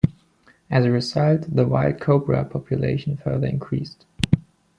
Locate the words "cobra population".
2.01-3.17